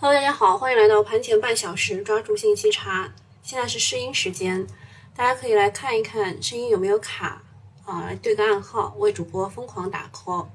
[0.00, 3.12] Hello，大家好，欢迎来到盘前半小时，抓住信息差。
[3.42, 4.64] 现在是试音时间，
[5.12, 7.42] 大家可以来看一看声音有没有卡
[7.84, 10.46] 啊，来对个暗号，为主播疯狂打 call。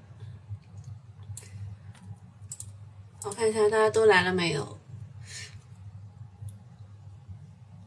[3.25, 4.79] 我看一下大家都来了没有？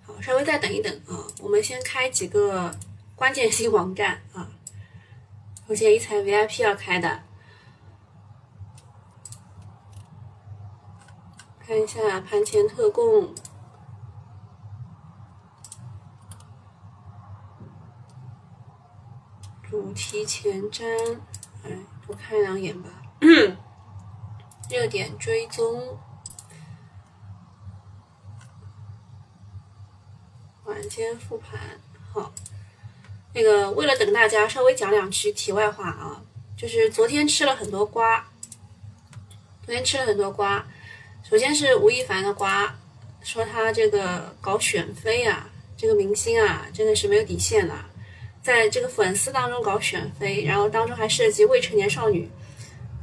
[0.04, 2.70] 好，稍微再等一等啊，我们先开几个
[3.14, 4.46] 关键性网站啊。
[5.66, 7.22] 首先，一财 VIP 要开的。
[11.66, 13.34] 看一下盘前特供，
[19.68, 21.18] 主题前瞻，
[21.64, 21.76] 哎，
[22.06, 22.88] 多看两眼吧。
[24.70, 25.98] 热点追踪，
[30.66, 31.58] 晚间复盘。
[32.12, 32.30] 好，
[33.34, 36.22] 那个为了等大家，稍微讲两句题外话啊，
[36.56, 38.24] 就是昨天吃了很多瓜，
[39.64, 40.64] 昨天吃了很多瓜。
[41.28, 42.72] 首先是吴亦凡的瓜，
[43.20, 47.74] 说他这个搞选妃啊，这个明星啊，真的是没有底线的，
[48.44, 52.30] 在这个粉丝当中搞选妃，然后当中还涉及未成年少女，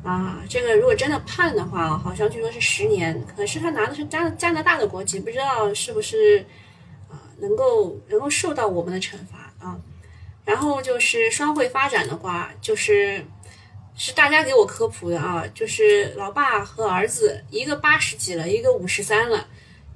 [0.05, 6.45] 啊，这个如果真的判的话，好像据说是十年，可是他拿的是加加拿大的国籍，不知道是不是
[7.09, 9.77] 啊能够能够受到我们的惩罚啊。
[10.45, 13.21] 然后就是双汇发展的瓜，就是。
[13.95, 19.47] 是大家给我科普的啊，就是老爸和儿子，一个八十几了，一个五十三了，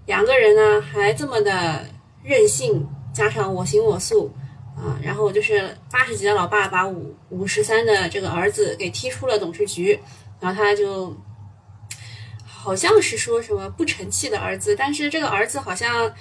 [0.05, 1.85] 两个人呢还这么的
[2.23, 4.31] 任性，加上我行我素
[4.75, 9.99] 啊，然后就是八十几的老爸把五五十三的这个儿子给踢出了董事局，
[10.39, 11.15] 然后他就
[12.45, 16.13] 好像是说什么不成器的儿子，但是这个儿子好像。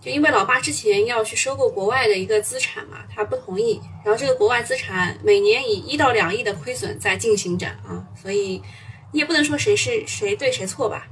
[0.00, 3.80] 就因为老爸之前要去收购国外的一个资产嘛，他不同意。
[4.04, 8.62] 然后这个国外资产每年以一到两亿的亏损在进行着啊，所以
[9.12, 11.06] 你也不能说谁是谁对谁错吧。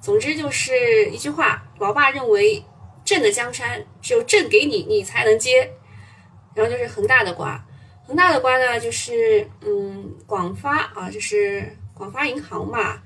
[0.00, 2.62] 总之就是一句话，老爸认为
[3.04, 5.68] 朕的江山只有朕给你，你才能接。
[6.54, 7.64] 然后就是恒大的瓜，
[8.06, 13.02] 恒大的瓜呢就是嗯广发啊，就是广发银行嘛，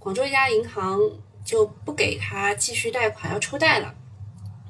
[0.00, 0.98] 广州一家银行
[1.44, 3.94] 就不给他继续贷款，要抽贷了。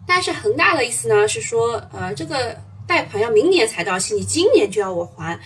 [0.06, 5.38] 但是恒大的意思呢是说，呃，这个贷款要明年才到期，你今年就要我还，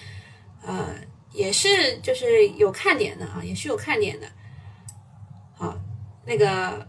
[0.64, 0.94] 呃，
[1.32, 4.26] 也是就是有看点的啊，也是有看点的。
[5.56, 5.78] 好，
[6.24, 6.88] 那个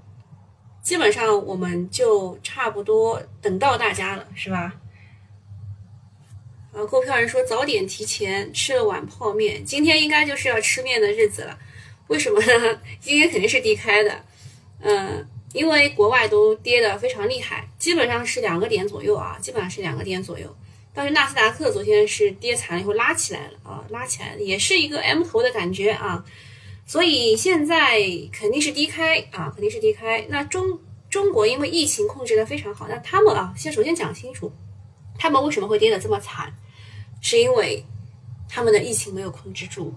[0.82, 4.74] 基本上我们就差不多等到大家了，是吧？
[6.74, 11.60] 啊，购票人说早点提前吃了碗泡面，今天应该就是要吃面的日子了。
[12.08, 12.80] 为什么呢？
[13.02, 14.24] 今天肯定是低开的，
[14.80, 15.28] 嗯。
[15.58, 20.56] 因为国外都跌得非常厉害，基本上是两个点左右啊，基本上是两个点左右。
[20.94, 26.24] 但是纳斯达克昨天是跌惨了以后拉起来了啊，拉起来也是一个 M 头的感觉啊，
[26.86, 28.00] 所以现在
[28.32, 30.26] 肯定是低开啊，肯定是低开。
[30.30, 30.80] 那中
[31.10, 34.52] 中国因为疫情控制的非常好，那他们啊，先首先讲清楚，
[35.18, 36.54] 他们为什么会跌得这么惨，
[37.22, 37.84] 是因为
[38.48, 39.94] 他们的疫情没有控制住。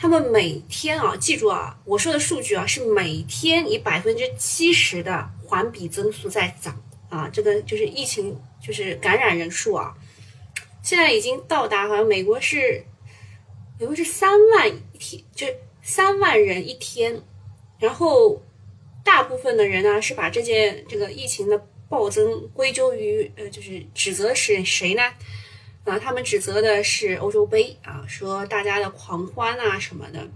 [0.00, 9.92] 他们每天啊，记住啊，我说的数据啊，是每天以百分之七十的环比增速在涨啊，这个就是疫情，就是感染人数啊，
[10.84, 12.84] 现在已经到达好像美国是，
[13.80, 15.48] 美国是三万一天，就
[15.82, 17.20] 三万人一天，
[17.80, 18.40] 然后
[19.04, 25.02] 大部分的人呢是把这件这个疫情的暴增归咎于呃，就是指责是谁呢？
[25.88, 30.28] 啊，他们指责的是欧洲杯啊，说大家的狂欢啊什么的。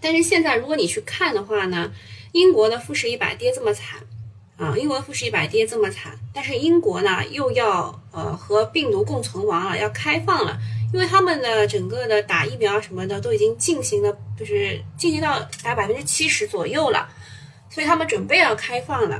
[0.00, 1.90] 但是现在如果你去看的话呢，
[2.32, 4.00] 英国的富时一百跌这么惨
[4.56, 10.58] 啊，英国富时一百跌这么惨，但是英国呢又要呃和病毒共存亡了，要开放了，
[10.92, 17.08] 因为他们的整个的打疫苗什么的都已经进行了，就是进行到达百分之七十左右了，
[17.70, 19.16] 所以他们准备要开放了。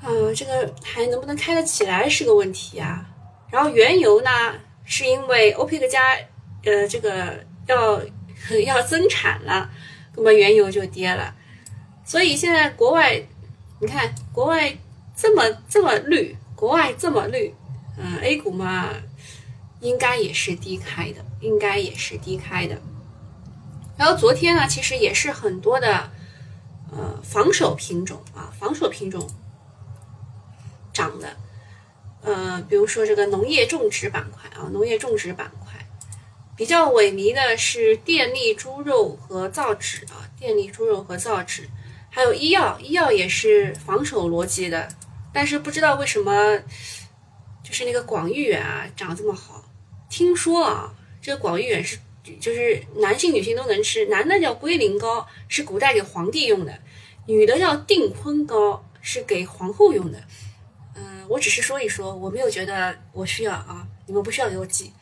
[0.00, 3.04] 啊，这个还能不能开得起来是个问题啊。
[3.50, 4.30] 然后原油呢，
[4.84, 6.14] 是因为欧佩克加，
[6.64, 8.00] 呃，这个要
[8.64, 9.70] 要增产了，
[10.16, 11.34] 那么原油就跌了。
[12.04, 13.22] 所以现在国外，
[13.80, 14.76] 你看国外
[15.16, 17.54] 这么这么绿，国外这么绿，
[17.96, 18.90] 嗯，A 股嘛，
[19.80, 22.80] 应该也是低开的，应该也是低开的。
[23.96, 26.10] 然后昨天呢，其实也是很多的，
[26.92, 29.28] 呃，防守品种啊，防守品种
[30.92, 31.36] 涨的。
[32.22, 35.72] 呃，比如说这个农业种植板块啊，农业种植板块
[36.56, 41.68] 比较萎靡的是电力、猪肉和造纸啊，电力、猪肉和造纸，
[42.10, 44.88] 还有医药，医药也是防守逻辑的，
[45.32, 46.58] 但是不知道为什么，
[47.62, 49.64] 就是那个广誉远啊长这么好，
[50.10, 50.92] 听说啊，
[51.22, 51.98] 这个广誉远是
[52.40, 56.76] 就是男性女性都能吃，男的叫龟苓膏，是古代给皇帝用的，
[57.26, 60.20] 女的叫定坤膏，是给皇后用的。
[61.28, 64.92] 我只是说一说，我没有觉得我需要啊，你们不需要给我记。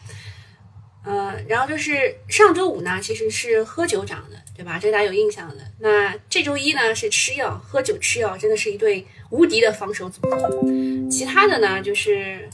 [1.05, 4.77] 呃，然后就是上周五呢，其实是喝酒涨的，对吧？
[4.77, 5.65] 这大家有印象的。
[5.79, 10.61] 那这周一呢是吃药，喝酒吃药，真的是一对无敌的防守组合。
[11.09, 12.49] 其他的呢就是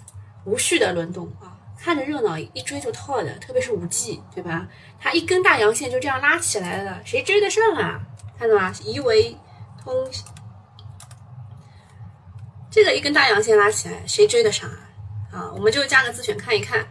[0.44, 4.68] 无序的轮动啊，看着热闹，一追就套的，特别是五 G，对吧？
[5.00, 8.02] 它一根大阳线就这样拉起来了，谁追得上啊？
[8.38, 8.70] 看到吗？
[8.84, 9.34] 夷为
[9.82, 9.94] 通，
[12.72, 14.78] 这个一根大阳线拉起来，谁追得上啊？
[15.30, 16.86] 啊，我们就加个自选看一看。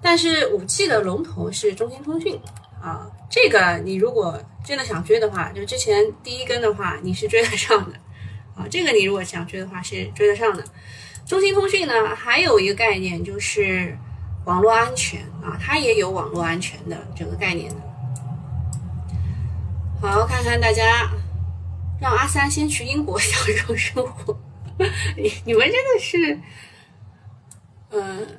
[0.00, 2.40] 但是五 G 的龙头是中兴通讯
[2.80, 7.98] 啊，这个你如果真的想追的话，就之前第一根的话，你是追得上的
[8.54, 8.64] 啊。
[8.70, 10.62] 这个你如果想追的话，是追得上的。
[11.26, 13.98] 中兴通讯呢，还有一个概念就是
[14.44, 17.76] 网络安全啊，它也有网络安全的整个概念的。
[20.00, 21.10] 好，看看大家
[22.00, 24.38] 让阿三先去英国 享受生活，
[25.16, 26.40] 你 你们真的是，
[27.90, 28.38] 嗯。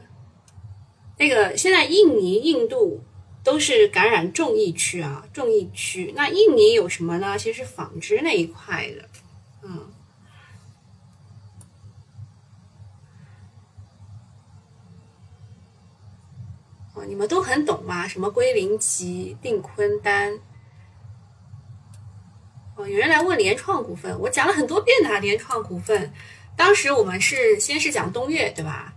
[1.17, 3.01] 那个现在印尼、印度
[3.41, 6.11] 都是感染重疫区啊，重疫区。
[6.13, 7.37] 那印尼有什么呢？
[7.37, 9.09] 其实是纺织那一块的，
[9.63, 9.93] 嗯。
[16.95, 18.05] 哦，你们都很懂嘛？
[18.09, 20.37] 什么归零吉、定坤丹。
[22.75, 26.13] 哦，有人来问联创股份，我讲了很多遍的联创股份。
[26.57, 28.93] 当时我们是先是讲东岳，对吧？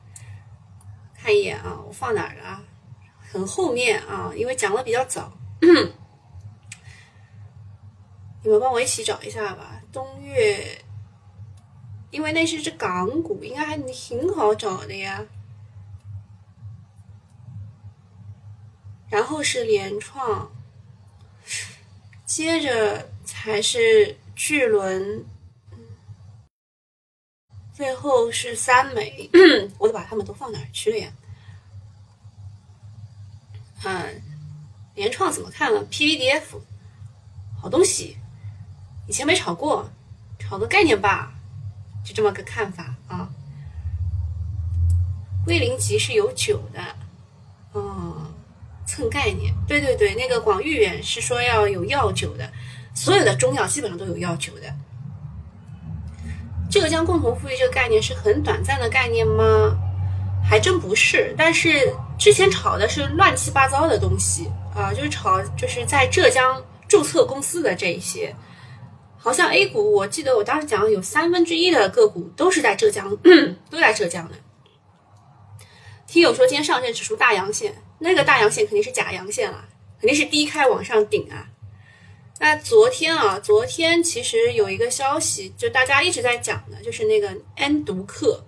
[1.16, 2.62] 看一眼啊，我放哪儿了？
[3.20, 5.32] 很后面啊，因为讲的比较早。
[8.42, 9.80] 你们帮我一起找一下吧。
[9.92, 10.84] 东岳，
[12.10, 15.24] 因为那是只港股，应该还挺好找的呀。
[19.10, 20.50] 然后是联创，
[22.24, 23.10] 接着
[23.48, 25.24] 还是巨轮。
[27.72, 29.30] 最后是三美，
[29.78, 31.12] 我都把他们都放哪儿去了呀？
[33.84, 34.20] 嗯，
[34.96, 36.60] 联创怎么看了？PVDF，
[37.62, 38.18] 好东西，
[39.06, 39.88] 以前没炒过，
[40.40, 41.32] 炒个概念吧，
[42.04, 43.30] 就这么个看法啊。
[45.44, 46.96] 归零级是有酒的，
[47.72, 48.26] 哦，
[48.84, 52.52] 蹭概念，对对对，那个广誉远是说要有药酒的，
[52.98, 54.62] 所有的中药基本上都有要求的。
[56.68, 59.78] 浙江共同富裕这个概念是很短暂的概念吗？
[60.44, 61.32] 还真不是。
[61.38, 68.34] 但是之前炒的是乱七八糟的东西啊，就是炒就是在浙江注册公司的这一些，
[69.16, 73.16] 好像 A 股，我记得我当时讲有三分之一的个股都是在浙江，
[73.70, 74.34] 都在浙江的。
[76.08, 79.64] 听友说今天上证指数大阳线，那个大阳线肯定是假阳线了，
[80.00, 81.46] 肯定是低开往上顶啊。
[82.40, 88.44] 那昨天啊，昨天其实有一个消息，就大家一直在讲的，就是那个安独克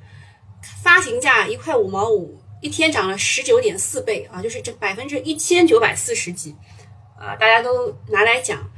[0.83, 6.55] 发行价一块五毛五，一天涨了十九点四倍啊，就是这百分之一千九百四十几
[7.19, 8.71] 啊，大家都拿来讲，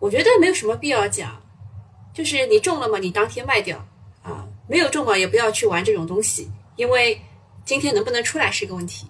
[0.00, 1.40] 我觉得没有什么必要讲，
[2.12, 3.78] 就是你中了嘛，你当天卖掉
[4.22, 7.20] 啊，没有中嘛，也不要去玩这种东西，因为
[7.64, 9.06] 今天能不能出来是一个问题，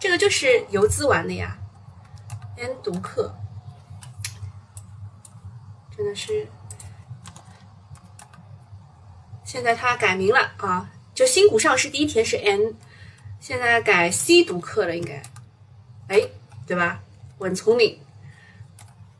[0.00, 1.56] 这个就是游资玩的呀，
[2.58, 3.32] 安独克。
[6.02, 6.48] 真的是，
[9.44, 10.90] 现在它改名了啊！
[11.14, 12.74] 就新股上市第一天是 N，
[13.38, 15.22] 现在改 C 读客了，应该，
[16.08, 16.20] 哎，
[16.66, 17.00] 对吧？
[17.38, 18.00] 我很聪明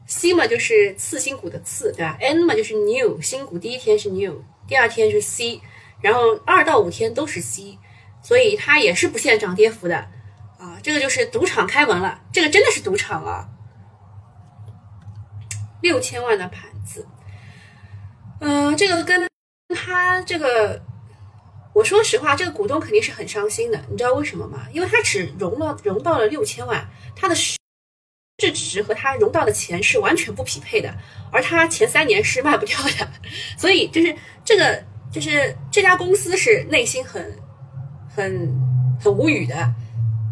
[0.08, 5.60] ，C 嘛就是次新股的次，对吧？N 嘛就是 New 新股第一天是 New，第二天是 C，
[6.00, 7.78] 然后二到五天都是 C，
[8.24, 9.98] 所以它也是不限涨跌幅的
[10.58, 10.80] 啊！
[10.82, 13.48] 这个就是赌场开门了，这个真的是赌场啊！
[15.80, 17.06] 六千万的盘子，
[18.40, 19.28] 嗯，这个跟
[19.74, 20.82] 他这个，
[21.74, 23.80] 我说实话，这个股东肯定是很伤心的。
[23.88, 24.66] 你知道为什么吗？
[24.72, 27.56] 因为他只融了融到了六千万，他的市
[28.52, 30.92] 值和他融到的钱是完全不匹配的，
[31.30, 33.08] 而他前三年是卖不掉的，
[33.56, 37.38] 所以就是这个就是这家公司是内心很
[38.08, 38.50] 很
[39.00, 39.72] 很无语的，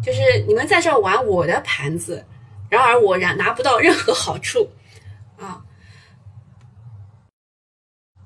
[0.03, 2.25] 就是你们在这玩我的盘子，
[2.69, 4.69] 然而我然拿不到任何好处。
[5.37, 5.63] 啊，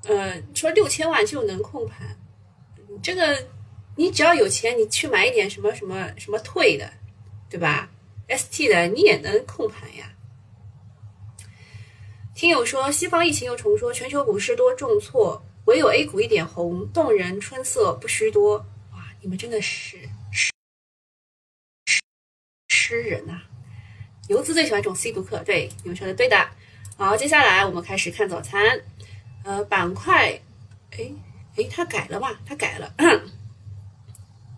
[0.06, 2.18] 呃，说六千万就能控盘，
[3.02, 3.48] 这个
[3.96, 6.92] 你只要有钱，你去买一点什么什么什么退的，
[7.50, 7.90] 对吧
[8.28, 10.12] ？ST 的你也能控盘呀。
[12.36, 18.58] 听友说西方疫情又重说，全球股市多重挫，唯有 A 股一点红，动人春色不虚多。
[18.92, 19.98] 哇，你们真的是
[20.32, 20.52] 诗
[22.68, 23.42] 诗人呐！
[24.28, 26.48] 游资最喜欢这种 C 读客，对你们说的对的。
[26.98, 28.82] 好，接下来我们开始看早餐。
[29.46, 30.42] 呃，板块，
[30.98, 31.12] 哎
[31.56, 32.40] 哎，它改了吧？
[32.48, 32.92] 它改了。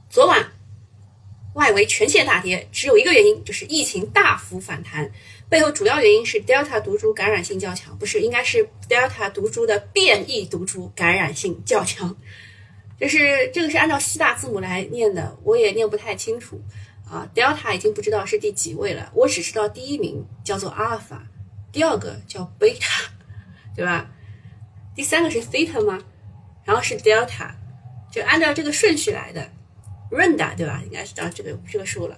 [0.09, 0.49] 昨晚
[1.55, 5.11] 外围全线大跌，只有一个原因，就是疫情大幅反弹。
[5.49, 12.15] 背后主要原因是 Delta 毒株感染性较强，不是，应该是 Delta 毒株的变异毒株感染性较强。
[12.97, 16.61] 就是这个是按照希腊字母来念的，我也念不太清楚
[17.05, 17.29] 啊。
[17.35, 21.27] Delta 已经不知道是第几位了，我只知道第一名叫做阿尔法，
[21.73, 23.11] 第二个叫贝塔，
[23.75, 24.09] 对吧？
[24.97, 25.99] 第三个是 theta 吗？
[26.65, 27.51] 然后是 Delta，
[28.11, 29.47] 就按照这个顺序来的。
[30.09, 30.81] Renda 对吧？
[30.83, 32.17] 应该是到这个这个数了。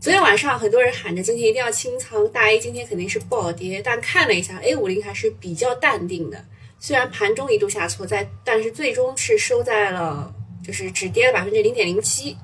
[0.00, 6.44] 昨天晚上很多人喊着今天一定要清仓，大 A 今天肯定是暴跌，但看了一下 A 五零还是比较淡定的。
[6.80, 10.34] 虽然盘中一度下挫，在但是最终是收在了
[10.64, 12.36] 就是只跌了百分之零点零七。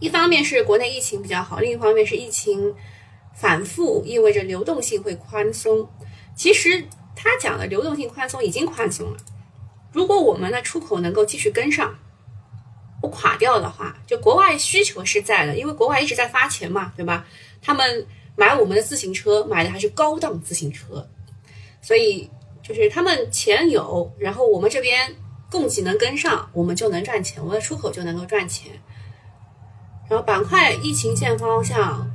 [0.00, 2.74] 一方面是国内疫情比较好，另一方面是疫情
[3.34, 5.86] 反复意味着流动性会宽松。
[6.34, 6.82] 其实
[7.22, 9.16] 他讲的流动性宽松已经宽松了，
[9.92, 11.94] 如果我们的出口能够继续跟上。
[13.00, 17.26] 不垮掉的话，就国外需求是在的，因为国外一直在发钱嘛，对吧？
[17.60, 21.04] 他们买我们的自行车，买的还是高档自行车，
[21.80, 22.30] 所以
[22.62, 25.12] 就是他们钱有，然后我们这边
[25.50, 28.70] 供给能跟上，我们就能赚钱，我们的出口就能够赚钱。
[30.08, 32.08] 然后板块疫情线方向，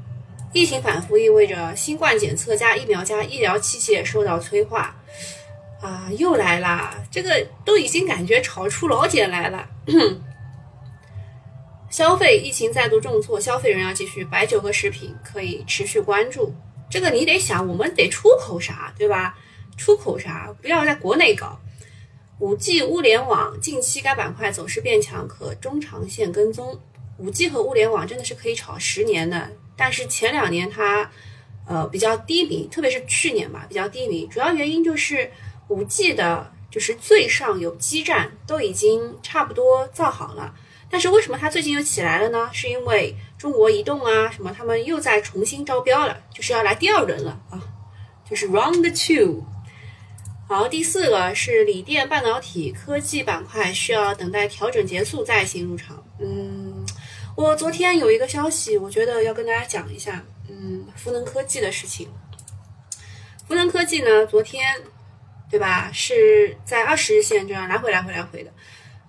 [0.53, 4.95] 疫情反复意味着新冠检测加疫苗加医疗器械受到催化，
[5.81, 6.95] 啊，又来啦！
[7.11, 9.67] 这个都已经感觉炒出老茧来了。
[11.89, 14.23] 消费疫情再度重挫，消费仍要继续。
[14.25, 16.53] 白酒和食品可以持续关注。
[16.89, 19.37] 这个你得想，我们得出口啥，对吧？
[19.77, 20.53] 出口啥？
[20.61, 21.59] 不要在国内搞。
[22.39, 26.79] 五 G 物联网近期该板块走势变强，可中长线跟踪。
[27.17, 31.09] 五 G 和物联网真的是可以炒十年的，但是前两年它
[31.67, 34.25] 呃比较低迷，特别是去年吧比较低迷。
[34.27, 35.31] 主要原因就是
[35.69, 40.53] 五 G 的就是最上游基站都已经差不多造好了。
[40.89, 42.49] 但是为什么它最近又起来了呢？
[42.53, 47.61] 是因为中国移动啊什么，他们又在重新招标了，就是要来第二轮了啊，
[48.29, 49.43] 就是 round two。
[50.47, 56.01] 好，第四个是锂电半导体科技板块，需要等待调整结束再行入场。
[56.21, 56.46] 嗯，
[57.37, 62.09] 我昨天有一个消息，我觉得要跟大家讲一下，嗯，福能科技的事情。
[63.47, 64.65] 福能科技呢，昨天
[65.47, 68.51] 对吧，是在二十日线这样来回来回来回的。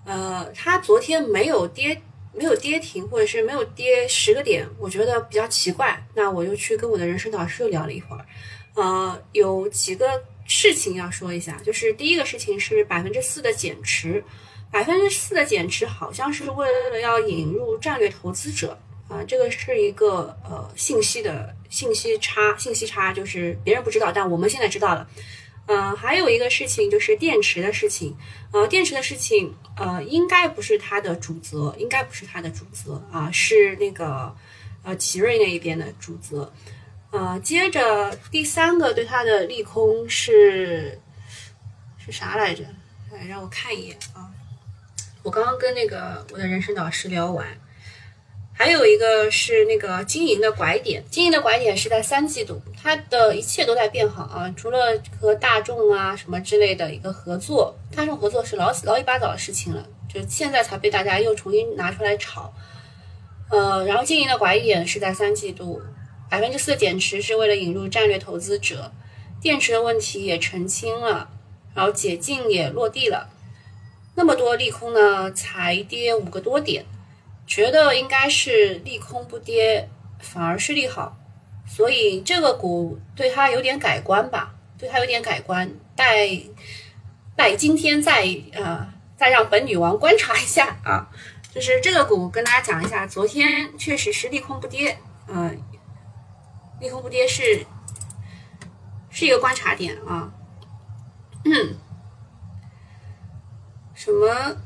[0.05, 2.03] 呃，它昨天没有跌，
[2.35, 6.07] 没有跌停，或者是没有跌十个点，我觉得比较奇怪。
[6.15, 8.27] 那我又去跟我的人生导师又聊了一会儿，
[8.75, 14.23] 呃，有几个事情要说一下，就是第一个事情是百分之四的减持，
[14.71, 25.09] 百分之四的减持好像是为了要引入战略投资者啊，这个是一个呃信息的信息差，信息差就是别人不知道，但我们现在知道了。
[25.67, 28.17] 嗯，还有一个事情就是电池的事情，
[28.53, 34.35] 呃，电池的事情，呃，应该不是它的主责，应该不是它的主责啊，是那个
[34.83, 36.51] 呃奇瑞那一边的主责。
[37.11, 41.01] 呃，接着第三个对它的利空是
[41.99, 42.65] 是啥来着？
[43.11, 44.28] 来让我看一眼啊，
[45.29, 47.47] 我刚刚跟那个我的人生导师聊完。
[48.55, 62.51] 还有一个是那个经营的拐点，经营的拐点是在三季度，它的一切都在变好啊，除了和大众啊什么之类的一个合作，大众合作是老老一把早的事情了，就现在才被大家又重新拿出来炒。
[63.51, 65.83] 呃，然后经营的拐点是在三季度，
[66.31, 68.91] 百分之四的减持是为了引入战略投资者，
[69.43, 71.29] 电池的问题也澄清了，
[71.75, 73.29] 然后解禁也落地了，
[74.19, 76.85] 那么多利空呢，才跌五个多点。
[77.47, 81.17] 觉得应该是利空不跌，反而是利好，
[81.65, 85.71] 所以这个股对它有点改观吧，对它有点改观。
[85.95, 86.29] 待
[87.37, 91.09] 待今天再呃再让本女王观察一下啊，
[91.55, 94.99] 就是这个股跟大家讲一下，昨天确实是利空不跌，
[95.29, 95.63] 嗯，
[96.81, 97.65] 利空不跌是
[99.11, 100.33] 是一个观察点啊。
[101.45, 101.79] 嗯，
[104.09, 104.57] 什么？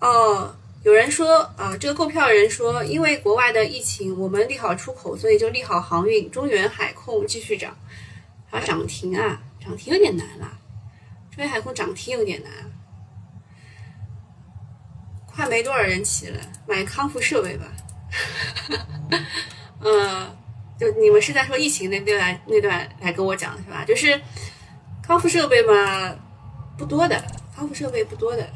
[0.00, 0.54] 哦。
[0.84, 6.30] 有人说啊，这个购票人说，因为国外的疫情，我们利好出口，所以就利好航运。
[6.30, 7.76] 中原海控继续涨，
[8.50, 10.46] 啊，涨停啊，涨停有点难了。
[11.28, 12.52] 中原海控涨停有点难，
[15.26, 17.64] 快没多少人骑了，买康复设备吧。
[19.82, 20.36] 呃，
[20.78, 23.84] 就你们是在说疫情那段那段来跟我讲是吧？
[23.84, 24.20] 就是
[25.02, 26.14] 康复设备嘛，
[26.78, 27.20] 不多的，
[27.56, 28.48] 康复设备不多的。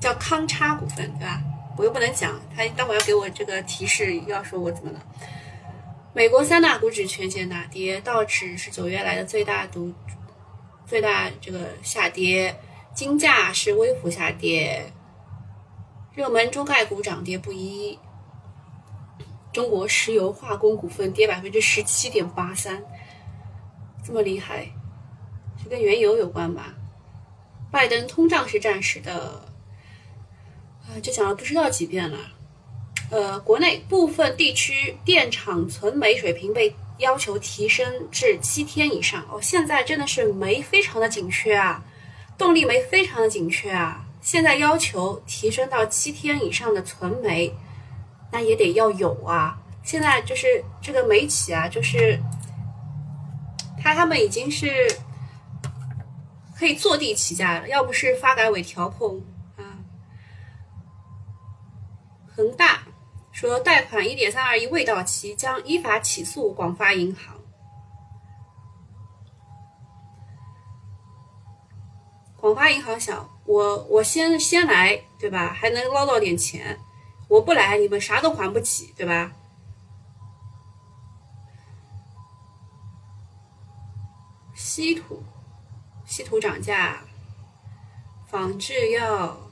[0.00, 1.42] 叫康差股份，对吧？
[1.76, 5.00] 我又不能讲，他待会要给我这个提示，要说我怎么了。
[6.12, 9.92] 美国三大股指全线大跌，道指是九月来的最大毒
[10.84, 12.58] 最大这个下跌，
[12.92, 14.92] 金价是微幅下跌，
[16.14, 17.98] 热门中概股涨跌不一。
[19.52, 22.82] 中国石油化工股份跌百分之十七点八三，
[24.04, 24.68] 这么厉害，
[25.62, 26.74] 是跟原油有关吧？
[27.70, 29.40] 拜登通胀是暂时的，
[30.90, 32.18] 啊，这讲了不知道几遍了。
[33.10, 39.24] 呃，国内部分地区电厂存煤水平被要求提升至七天以上。
[39.30, 41.82] 哦，现在真的是煤非常的紧缺啊，
[42.36, 44.04] 动力煤非常的紧缺啊。
[44.20, 47.54] 现在要求提升到七天以上的存煤。
[48.32, 49.58] 那也得要有啊！
[49.82, 50.46] 现在就是
[50.80, 52.16] 这个煤企啊，就是
[53.76, 54.70] 他他们已经是
[56.56, 59.20] 可以坐地起价了，要不是发改委调控
[59.56, 59.82] 啊。
[62.40, 62.80] 恒大
[63.32, 67.36] 说贷款一点三二亿未到期，将依法起诉广发银行。
[72.38, 75.52] 广发银行想，我我先先来，对吧？
[75.52, 76.80] 还能捞到点钱。
[77.28, 79.30] 我不来，你们啥都还不起，对吧？
[84.54, 85.22] 稀土，
[86.06, 87.02] 稀土涨价，
[88.26, 89.49] 仿制药，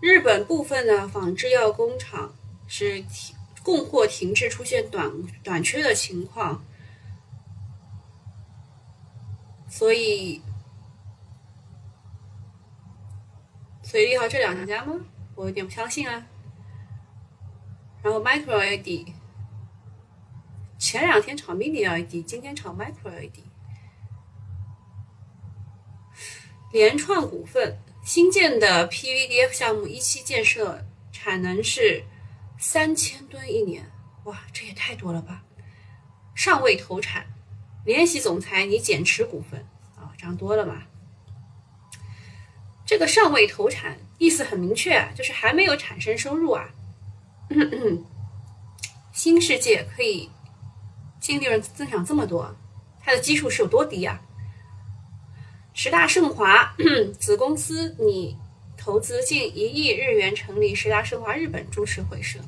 [0.00, 2.34] 日本部分的仿制药工厂
[2.66, 5.10] 是停供货停滞，出现短
[5.42, 6.64] 短缺的情况，
[9.68, 10.40] 所以，
[13.82, 15.00] 所以利好这两家吗？
[15.34, 16.26] 我有点不相信啊。
[18.02, 19.08] 然后 Micro LED，
[20.78, 23.42] 前两天炒 Mini LED，今天炒 Micro LED。
[26.72, 32.04] 联创股份新建的 PVDF 项目一期建设产能是
[32.56, 33.90] 三千吨一年，
[34.26, 35.42] 哇，这也太多了吧！
[36.32, 37.26] 尚未投产，
[37.84, 40.84] 联席总裁你减持股份啊，涨多了嘛？
[42.86, 46.68] 这个尚未投产意思很明确啊，就是还没有产生收入啊。
[49.12, 50.30] 新世界可以
[51.18, 52.54] 净利润增长这么多，
[53.00, 54.22] 它的基数是有多低啊？
[55.78, 56.74] 十大盛华
[57.18, 58.34] 子公司拟
[58.78, 62.40] 投资近一亿日元成立十大盛华日本株式会社。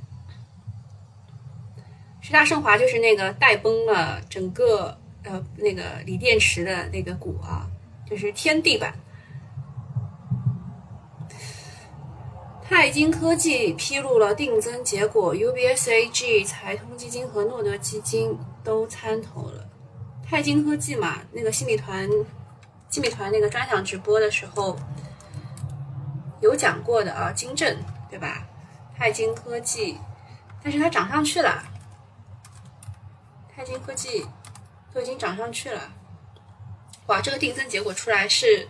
[2.23, 7.69] 十大盛华就是那个带崩了整个呃那个锂电池的那个股啊，
[8.09, 8.95] 就是天地板。
[12.67, 19.69] 泰金科技披露了定增结果，UBS AG、财通基金和诺德基金都参投了。
[20.25, 22.09] 泰金科技嘛，那个新米团、
[22.91, 24.77] 新米团那个专享直播的时候
[26.41, 28.47] 有讲过的啊，金正对吧？
[28.97, 30.01] 泰金科技，
[30.63, 31.63] 但是它涨上去了，
[33.55, 34.27] 泰金科技
[34.93, 35.81] 都已经涨上去了。
[37.07, 38.69] 哇，这个定增结果出来是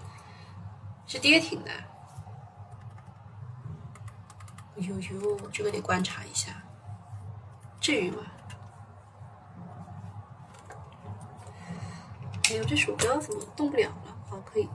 [1.07, 1.71] 是跌停的。
[4.77, 6.63] 呦呦，这个得观察一下，
[7.81, 8.23] 至于吗？
[12.51, 13.91] 哎呦，这鼠标怎么动不了？
[14.41, 14.69] 可以。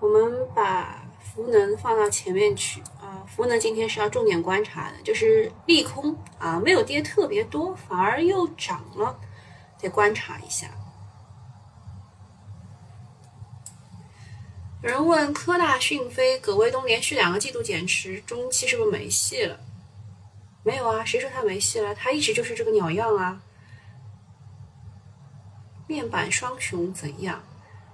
[0.00, 3.22] 我们把福能放到前面去啊。
[3.26, 9.18] 福能今天是要重点观察的，就是利空啊，没有跌特别多，反而又涨了，
[9.78, 10.68] 得观察一下。
[14.82, 19.60] 有人问科大讯飞、葛卫东连续两个季度减持，中期是不是没戏了？
[20.62, 21.94] 没有啊，谁说他没戏了？
[21.94, 23.42] 他一直就是这个鸟样啊。
[25.90, 27.42] 面板双雄怎样？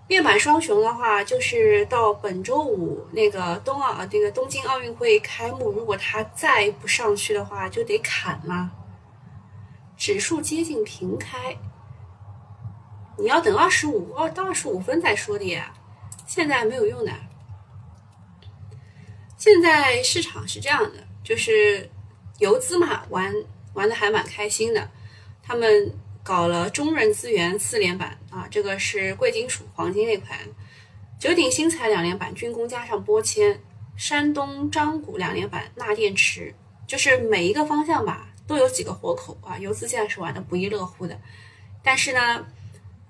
[0.06, 8.70] 面板双雄的话，就是到本周五那个冬奥那，个东京奥运会开幕，如果它再不上去的话，就得砍了。
[9.96, 11.56] 指数接近平开，
[13.16, 15.72] 你要等二十五二到二十五分再说的呀。
[16.26, 17.11] 现在没有用的。
[19.38, 21.90] 现在市场是这样的，就是
[22.40, 23.35] 游资嘛，玩
[23.72, 24.87] 玩的还蛮开心的。
[25.42, 25.94] 他们
[26.26, 30.36] 搞了中润资源四连板啊，这个是贵金属黄金那块；
[31.20, 33.54] 九鼎新材两连板，军工加上玻纤；
[33.96, 36.52] 山东章谷两连板，钠电池。
[36.84, 39.56] 就是每一个方向吧，都有几个活口啊。
[39.58, 41.16] 游资现在是玩的不亦乐乎的，
[41.80, 42.44] 但是呢，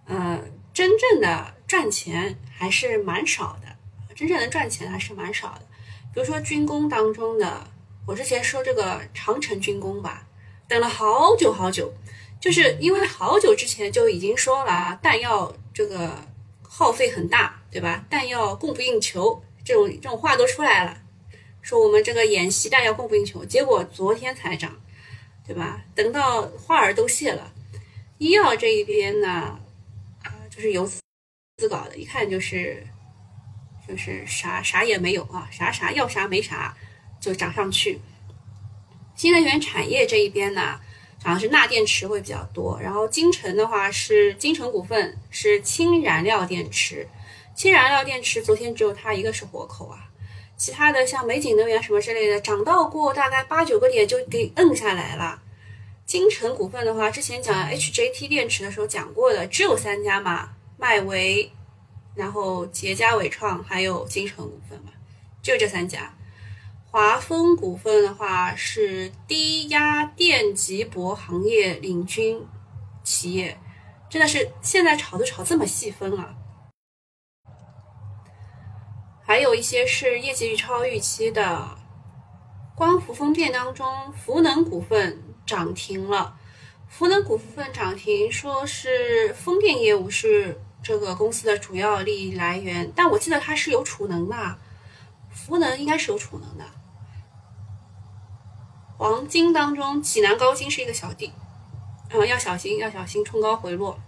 [0.05, 0.39] 呃，
[0.75, 1.57] 真正的。
[1.67, 5.63] 赚钱还是蛮少的，真正能赚钱还是蛮少的。
[6.15, 7.67] 比如说军工当中的，
[8.07, 10.29] 我之前说这个长城军工吧，
[10.69, 11.93] 等了好久好久，
[12.41, 16.17] 就是因为好久之前就已经说了啊弹药这个
[16.63, 18.05] 耗费很大，对吧？
[18.09, 20.99] 弹药供不应求，这种这种话都出来了，
[21.63, 24.81] 说我们这个演习弹药供不应求，结果昨天才涨，
[25.47, 25.85] 对吧？
[25.95, 27.53] 等到花儿都谢了，
[28.19, 29.59] 医药这一边呢，
[30.23, 30.89] 啊，就是由。
[31.59, 32.87] 自搞的，一看就是
[33.89, 36.77] 就是啥啥也没有啊，啥啥要啥没啥
[37.19, 37.99] 就涨上去。
[39.15, 40.79] 新能源产业这一边呢，
[41.23, 47.09] 好像是钠电池会比较多，然后金城的话是金城股份是氢燃料电池，
[47.55, 50.09] 氢燃料电池昨天只有它一个是活口啊，
[50.57, 55.43] 其他的像美景能源什么之类的涨到过大概八九个点就给摁下来了。
[56.05, 61.51] 金城股份的话，之前讲 HJT 电池的时候讲过的，只有三家嘛，迈维，
[62.15, 64.93] 然后捷佳伟创还有金城股份嘛，
[65.43, 66.16] 就这三家。
[66.97, 72.43] 华丰股份的话是低压电极箔行业领军
[73.05, 73.59] 企业，
[74.09, 76.35] 真的是现在炒都炒这么细分啊！
[79.27, 81.77] 还有一些是业绩超预期的，
[82.75, 86.39] 光伏风电当中，福能股份涨停了。
[86.89, 94.59] 福能股份涨停，说是风电业务是这个公司的主要利益来源，但我记得它是有储能的，
[95.31, 96.65] 福能应该是有储能的。
[98.99, 101.33] 黄金当中，济南高金是一个小弟，
[102.11, 103.99] 嗯，要小心，要小心冲高回落。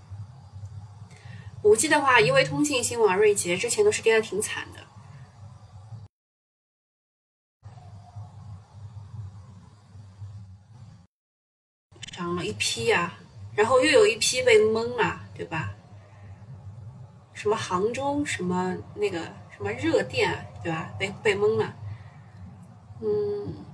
[1.62, 4.80] 五 G 的话，依维通信、新网、瑞捷之前都是跌的挺惨的，
[12.10, 13.12] 涨了一批呀，
[13.54, 15.74] 然后又有一批被蒙了，对吧？
[17.34, 19.20] 什么杭州，什么那个
[19.54, 20.90] 什么热电，对吧？
[20.98, 21.76] 被被蒙了，
[23.02, 23.66] 嗯。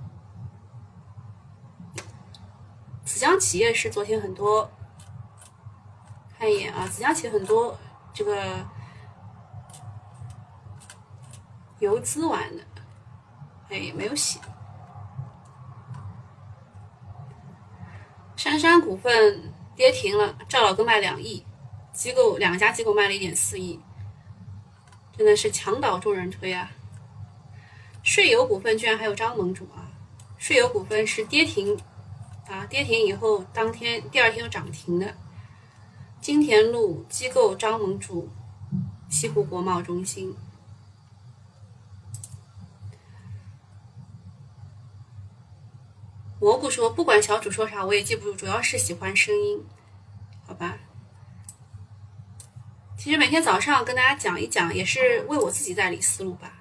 [3.05, 4.69] 紫江企业是昨天很多，
[6.37, 7.77] 看一眼啊，紫江企业很多
[8.11, 8.65] 这个
[11.79, 12.63] 游资玩的，
[13.69, 14.39] 哎，没有写。
[18.35, 21.45] 杉杉股份跌停了，赵老哥卖两亿，
[21.93, 23.79] 机构两家机构卖了一点四亿，
[25.15, 26.71] 真的是墙倒众人推啊！
[28.01, 29.93] 税友股份居然还有张盟主啊！
[30.37, 31.79] 税友股份是跌停。
[32.47, 35.15] 啊，跌停以后，当天第二天又涨停的，
[36.21, 38.29] 金田路机构张盟主，
[39.09, 40.35] 西湖国贸中心。
[46.39, 49.65] 蘑菇说，不管小主说啥，我也记不住，主要是喜欢声音，
[50.45, 50.77] 好吧。
[52.95, 56.54] 其实每天早上跟大家讲一讲，也是为我自己在理思路吧。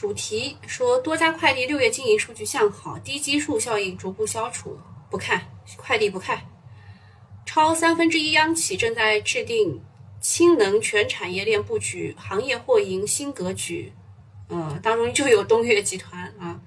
[0.00, 4.80] 主题说多家快递六月经营数据向好，低基数效应逐步消除。
[5.10, 5.42] 不看
[5.76, 6.40] 快递不看，
[7.44, 9.78] 超三分之一央企正在制定
[10.18, 13.92] 氢能全产业链布局，行业或赢新格局。
[14.48, 16.58] 呃，当中就有东岳集团啊。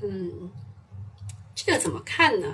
[0.00, 0.50] 嗯，
[1.54, 2.48] 这个怎么看呢？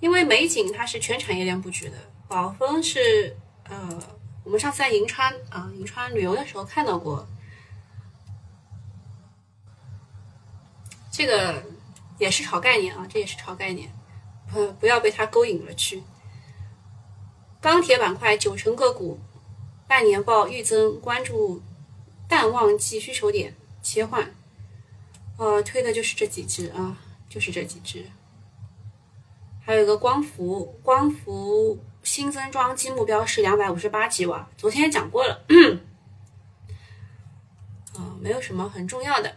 [0.00, 1.98] 因为美景它是全产业链布局的，
[2.28, 4.02] 宝丰是呃，
[4.42, 7.28] 我们上次在银川啊，银川旅游的时候看到过。
[11.16, 11.62] 这个
[12.18, 13.88] 也是炒概念啊，这也是炒概念，
[14.50, 16.02] 不不要被它勾引了去。
[17.60, 19.20] 钢铁板块九成个股
[19.86, 21.62] 半年报预增，关注
[22.26, 24.34] 淡旺季需求点切换。
[25.38, 26.98] 呃，推的就是这几只啊，
[27.28, 28.04] 就是这几只。
[29.64, 35.44] 还有一个光伏，光伏新增装机目标是两百五十八吉瓦，昨天也讲过了。
[37.94, 39.36] 啊，没有什么很重要的。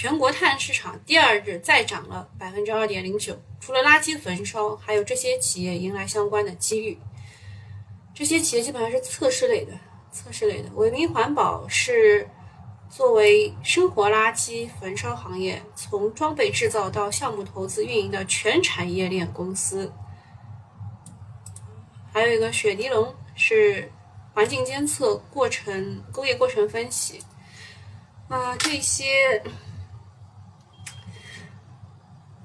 [0.00, 6.96] 全国碳市场第二日再涨了百分之二点零九，除了垃圾焚烧，还有这些企业迎来相关的机遇。
[8.14, 9.72] 这些企业基本上是测试类的，
[10.12, 10.70] 测试类的。
[10.74, 12.30] 伟明环保是
[12.88, 19.92] 作为生活垃圾焚烧行业从装备制造到项目投资运营的全产业链公司。
[22.12, 23.90] 还有一个雪迪龙是
[24.32, 27.20] 环境监测过程、工业过程分析。
[28.28, 29.42] 啊，这些。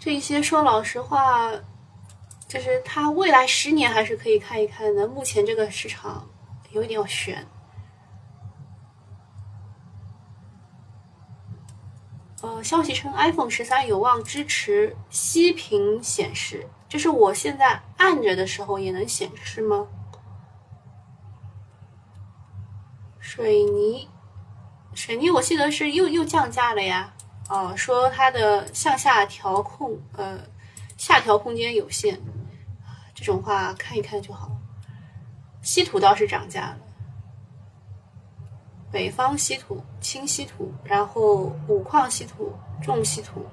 [0.06, 1.50] 这些说老实话，
[2.46, 5.08] 就是它未来十年还是可以看一看的。
[5.08, 6.28] 目前这个市场
[6.72, 7.48] 有一点悬。
[12.42, 19.88] 呃，消息称 iPhone 十三有望支持息屏显示，就是我现在按着的时候也能显示吗？
[23.22, 24.10] 水泥，
[24.94, 27.14] 水泥，我记得是又又降价了呀。
[27.54, 30.40] 哦，说它的向下调控，呃，
[30.98, 32.20] 下调空间有限，
[33.14, 34.50] 这种话看一看就好。
[35.62, 36.78] 稀土倒是涨价了，
[38.92, 43.46] 北方稀土、轻稀土，然后五矿稀土、重稀土。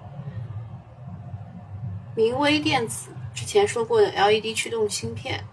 [2.17, 5.45] 明威电子之前说过的 LED 驱动芯片，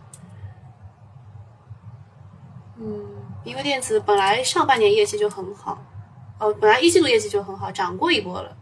[2.77, 3.05] 嗯，
[3.43, 5.77] 因为电子本来上半年业绩就很好，
[6.39, 8.56] 哦，本来一季度业绩就很好，涨过一波了，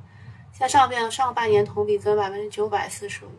[0.58, 3.32] 在上半上半年同比增百分之九百四十五。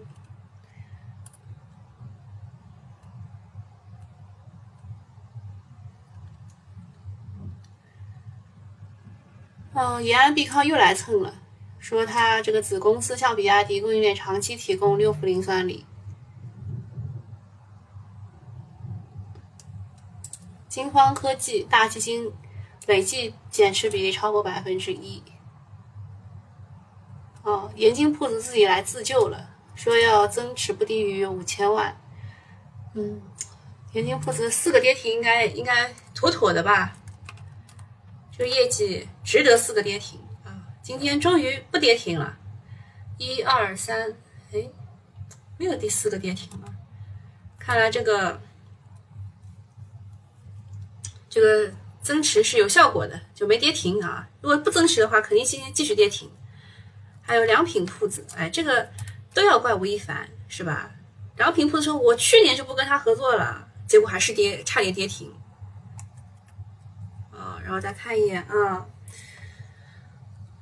[9.72, 11.34] 嗯，延安必康又来蹭了，
[11.78, 15.84] 说他这个子公司向比亚迪供应链长期提供六氟磷酸锂。
[20.68, 22.30] 金方科技大基金
[22.86, 25.22] 累计减持比例超过百分之一。
[27.42, 31.96] 哦，盐津铺子自己来自救了，说要增持不低于五千万。
[32.94, 33.20] 嗯，
[33.92, 36.96] 盐津铺子四个跌停应该应该妥妥的吧？
[38.32, 40.66] 这个业绩值得四个跌停啊！
[40.82, 42.36] 今天终于不跌停了，
[43.16, 44.14] 一二三，
[44.52, 44.68] 哎，
[45.56, 46.74] 没有第四个跌停了。
[47.58, 48.40] 看来这个
[51.30, 51.72] 这个
[52.06, 54.28] 增持是有效果的，就没跌停啊。
[54.40, 56.30] 如果不增持的话，肯定今天继续跌停。
[57.20, 58.88] 还有良品铺子，哎，这个
[59.34, 60.92] 都要怪吴亦凡是吧？
[61.36, 65.34] 良品铺子说，我去年就不跟他合作了，结果还是跌，差点跌停。
[67.32, 68.86] 啊然后再看一眼啊，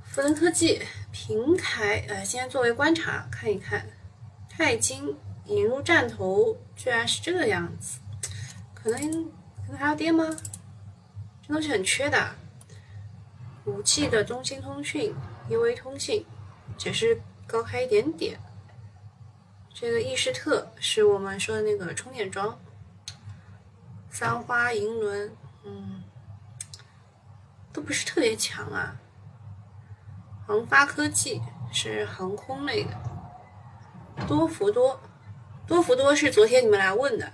[0.02, 0.80] 福能科技、
[1.12, 3.86] 平台，呃，先作为观察看一看。
[4.48, 7.98] 钛金引入战投，居然是这个样子，
[8.72, 8.98] 可能
[9.66, 10.24] 可能还要跌吗？
[11.46, 12.34] 这东西很缺的。
[13.66, 15.14] 五 G 的中兴通讯、
[15.48, 16.24] 依维通信，
[16.78, 18.38] 只是高开一点点。
[19.72, 22.58] 这个易仕特是我们说的那个充电桩。
[24.10, 26.02] 三花银轮，嗯。
[27.72, 28.96] 都不是特别强啊。
[30.46, 32.90] 航发科技是航空类的，
[34.28, 35.00] 多福多，
[35.66, 37.32] 多福多是昨天你们来问的，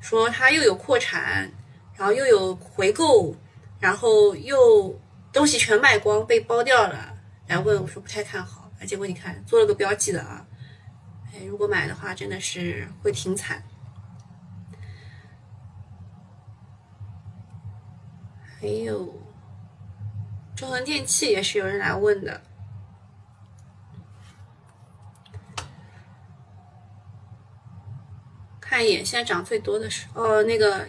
[0.00, 1.52] 说它又有扩产，
[1.94, 3.36] 然后又有回购，
[3.82, 4.96] 然后又
[5.32, 7.18] 东西全卖光被包掉了，
[7.48, 10.46] 来问我说不太看好，结果你看做了个标记的啊，
[11.34, 13.60] 哎，如果买的话真的是会挺惨。
[18.60, 19.20] 还有。
[20.54, 22.40] 中恒电器也是有人来问的，
[28.60, 30.86] 看一眼，现在涨最多的是哦，那个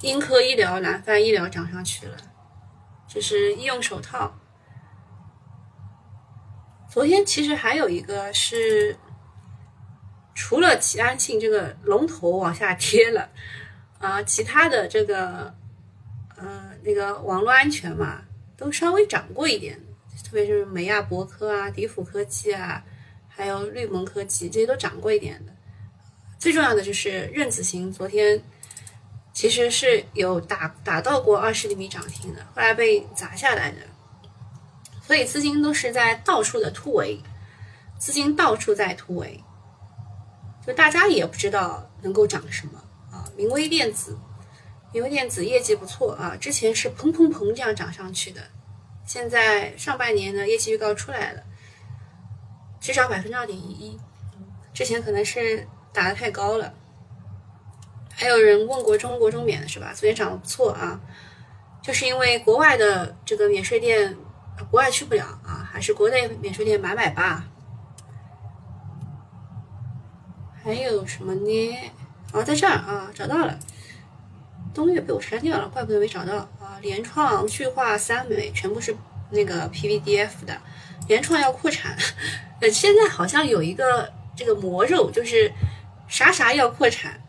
[0.00, 2.16] 英科医疗、南方医疗涨上去了，
[3.06, 4.38] 这是医用手套。
[6.90, 8.96] 昨天其实还有一个是，
[10.34, 13.28] 除了齐安信这个龙头往下跌了，
[13.98, 15.54] 啊，其他的这个，
[16.36, 18.22] 呃，那个网络安全嘛。
[18.56, 19.78] 都稍微涨过一点，
[20.24, 22.84] 特别是美亚博科啊、迪普科技啊，
[23.28, 25.52] 还有绿盟科技，这些都涨过一点的。
[26.40, 28.42] 最重要的就是任子行，昨天
[29.38, 33.76] 其实是有打打到过二十厘米涨停的，后来被砸下来的。
[35.00, 37.22] 所以资金都是在到处的突围，
[38.00, 39.40] 资金到处在突围，
[40.66, 43.30] 就大家也不知道能够涨什么啊。
[43.36, 44.18] 明威电子。
[44.92, 48.42] 明威电子业绩不错啊，之前是砰砰砰这样涨上去的，
[49.06, 51.44] 现在上半年呢业绩预告出来了，
[52.80, 54.00] 至少百分之二点一一，
[54.74, 56.74] 之前可能是打的太高了。
[58.20, 59.92] 还有人问过中国中免是吧？
[59.94, 60.98] 昨天涨得不错啊，
[61.80, 64.16] 就是因为国外的这个免税店，
[64.72, 67.44] 国外去不了啊，还是国内免税店买买吧。
[70.64, 71.78] 还有什么呢？
[72.32, 73.56] 哦，在这儿啊，找到了。
[74.74, 76.76] 东岳被我删掉了，怪不得没找到啊！
[76.82, 78.94] 联创、巨化、三美全部是
[79.30, 80.60] 那个 PVDF 的，
[81.06, 81.96] 联创要扩产，
[82.60, 85.52] 呃， 现在好像有一个这个魔咒，就是
[86.08, 87.20] 啥啥要扩产，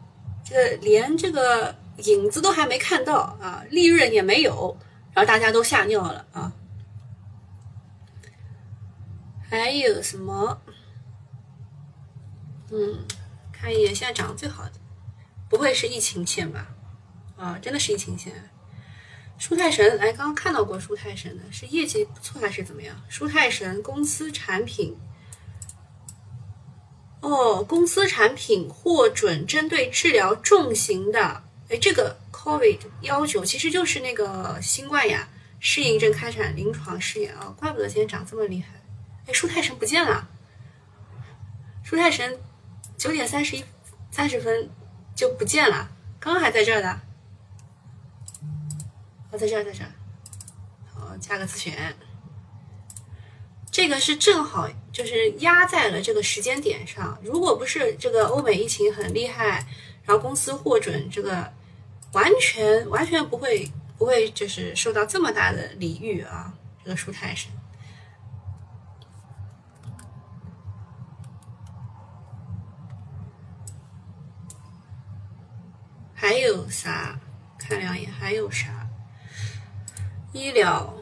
[0.49, 4.75] 这连这个影子都还没看到啊，利润也没有，
[5.13, 6.51] 然后大家都吓尿了啊！
[9.47, 10.59] 还有什么？
[12.71, 13.05] 嗯，
[13.51, 14.71] 看一眼现在涨得最好的，
[15.47, 16.67] 不会是疫情线吧？
[17.37, 18.33] 啊，真的是疫情线。
[19.37, 22.99] 舒泰神，哎，刚刚看到过舒泰神的，是业绩不错还是怎么样？
[23.07, 24.97] 舒泰神公司产品，
[27.21, 35.27] 哦，公司产品获准针对治疗重型的，哎，这个 COVID 幺九其实就是那个新冠呀，
[35.59, 38.67] 适应症开展临床试验啊，怪不得今天涨这么厉害。
[39.27, 40.29] 哎，舒泰神不见了，
[41.83, 42.39] 舒泰神
[42.97, 43.63] 九点三十一
[44.11, 44.69] 三十分
[45.13, 47.01] 就不见了，刚刚还在这儿的。
[49.31, 49.91] 哦在这儿，在这儿，
[50.91, 51.95] 好加个自选。
[53.71, 57.17] 这个是正好就是压在了这个时间点上。
[57.23, 59.65] 如果不是这个欧美疫情很厉害，
[60.03, 61.53] 然后公司获准这个
[62.13, 66.53] 完全完全不会不会就是受到这么大的礼遇啊，
[66.83, 67.51] 这个舒泰神。
[76.15, 77.17] 还有啥？
[77.57, 78.87] 看两眼，还有啥？
[80.33, 80.93] 医疗，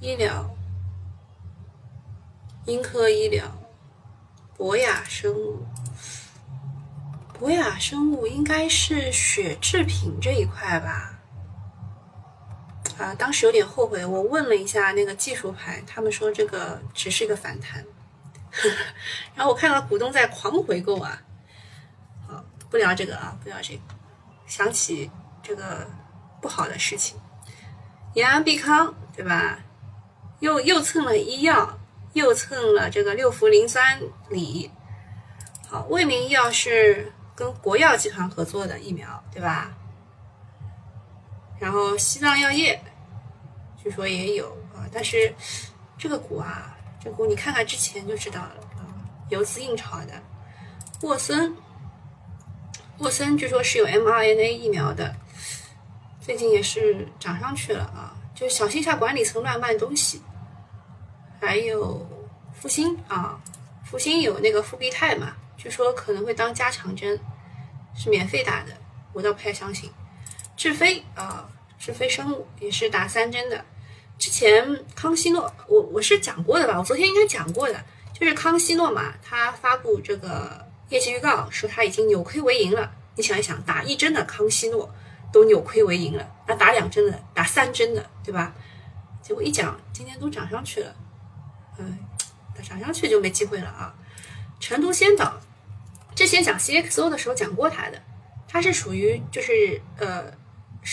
[0.00, 0.53] 医疗，
[2.66, 3.44] 英科医疗，
[4.56, 5.66] 博雅生物，
[7.38, 11.18] 博雅生物应该是血制品这一块吧？
[12.98, 17.84] 啊，当时有点后悔，我问了一下那个技术牌，他们说这个只是一个反弹，
[19.36, 21.20] 然后我看到股东在狂回购啊。
[22.26, 23.80] 好不聊这个啊，不聊这个。
[24.46, 25.10] 想起
[25.42, 25.86] 这个
[26.40, 27.18] 不好的事情，
[28.14, 29.58] 延安必康对吧？
[30.40, 31.78] 又又蹭了医药，
[32.14, 34.00] 又蹭了这个六氟磷酸
[34.30, 34.70] 锂。
[35.68, 39.70] 好，卫明医药是跟国药集团合作的疫苗对吧？
[41.60, 42.80] 然后西藏药业
[43.82, 45.34] 据说也有啊，但是
[45.98, 48.90] 这个股啊，这股你看看之前就知道了啊，
[49.28, 50.12] 游资硬炒的
[51.02, 51.54] 沃森。
[52.98, 55.14] 沃森据说是有 mRNA 疫苗的，
[56.20, 58.14] 最近也是涨上去了啊！
[58.34, 60.22] 就小心下管理层乱卖东西。
[61.40, 62.06] 还有
[62.52, 63.40] 复星啊，
[63.84, 67.18] 复星有那个复必泰嘛，据说可能会当加强针，
[67.94, 68.72] 是免费打的，
[69.12, 69.90] 我倒不太相信。
[70.56, 73.64] 智飞啊，智飞生物也是打三针的。
[74.18, 76.78] 之前康希诺，我我是讲过的吧？
[76.78, 80.62] 我昨天应该讲过的，就是康希诺嘛，他发布这个。
[80.90, 82.92] 业绩预告说他已经扭亏为盈了。
[83.16, 84.88] 你想一想，打一针的康希诺
[85.32, 88.54] 都扭亏为盈了，那打两针的、打三针的，对吧？
[89.22, 90.94] 结果一讲，今天都涨上去了。
[91.78, 91.98] 嗯，
[92.62, 93.94] 涨上去就没机会了啊。
[94.60, 95.40] 成都先导，
[96.14, 98.02] 之前讲 CXO 的时候讲过它的，
[98.48, 100.32] 它是属于就是呃，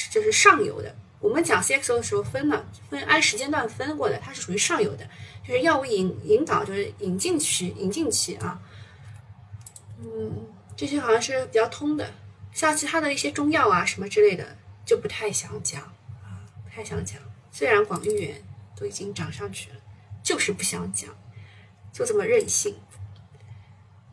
[0.09, 0.95] 就是上游的。
[1.19, 5.07] 我们讲 CXO 的时候分了，分按时间段分过的，它是属于上游的，
[5.47, 8.59] 就是药物引引导，就是引进期、引进期啊。
[9.99, 12.11] 嗯，这些好像是比较通的，
[12.51, 15.83] 像其他的一些中药啊什么之类的，就不太想讲
[16.23, 17.21] 啊，不太想讲。
[17.51, 18.43] 虽然广誉源
[18.75, 19.75] 都已经涨上去了，
[20.23, 21.09] 就是不想讲，
[21.91, 22.75] 就这么任性。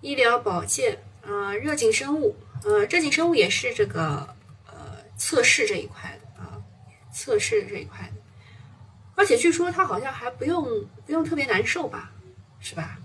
[0.00, 6.62] 医疗保健啊，热景生物，呃，热景生物也是这个呃测试这一块的啊，
[7.12, 8.22] 测试这一块的，
[9.16, 12.12] 而且据说它好像还不用不用特别难受吧，
[12.60, 12.98] 是吧？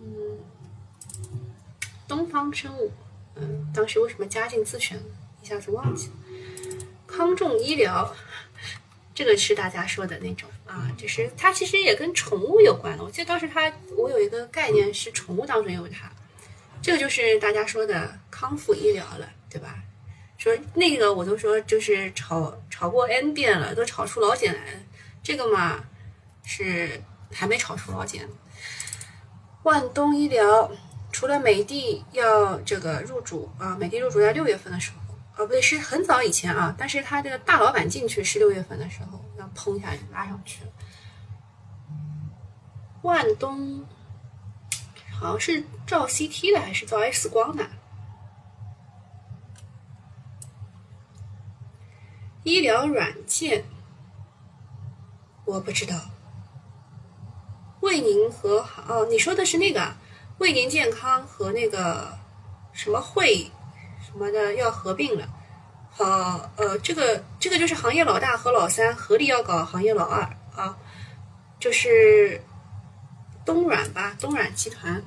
[0.00, 0.38] 嗯
[2.06, 2.92] 东方生物，
[3.34, 5.02] 嗯，当时为什么加进自选
[5.42, 6.12] 一下子忘记了。
[7.06, 8.14] 康众医疗，
[9.14, 13.04] 这个是大家说的那种啊，就是它其实也跟宠物有关的。
[13.04, 16.10] 我记得当时它，我有一个概念是宠物当中有它，
[16.82, 19.78] 这个就是大家说的康复医疗了，对吧？
[20.36, 24.80] 说那个我都说就是炒炒过 N 遍了，都炒出老茧来了。
[25.22, 25.84] 这个嘛
[26.44, 27.00] 是
[27.32, 28.28] 还没炒出老茧。
[29.62, 30.70] 万东医疗。
[31.12, 34.96] 除了美的要这个入主啊，美的入主在六月份的时候，
[35.36, 40.70] 哦不对，是很早以前啊，但是他这个大老板进去是六月份的时候，那砰一下就拉上去了。
[43.02, 43.84] 万东
[45.12, 47.66] 好像是照 CT 的还是照 X 光的？
[52.44, 53.64] 医疗软件
[55.44, 55.94] 我不知道。
[57.80, 59.94] 魏宁和哦，你说的是那个？
[60.38, 62.18] 卫宁健康和那个
[62.72, 63.50] 什么汇
[64.14, 65.28] 什么的要合并了，
[65.90, 70.20] 好，呃，这个这个就是行业老大和老三合力要搞行业老二
[70.54, 70.78] 啊，
[71.58, 72.40] 就是
[73.44, 75.02] 东软吧，东软集团，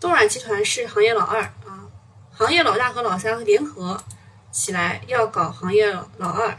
[0.00, 1.84] 东软集团是行业老二啊，
[2.32, 4.02] 行业老大和老三联合
[4.50, 6.58] 起来要搞行业老二，